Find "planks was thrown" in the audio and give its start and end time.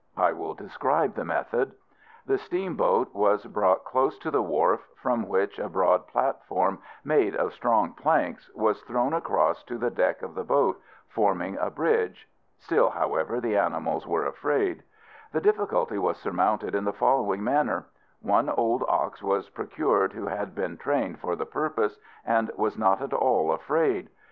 7.93-9.13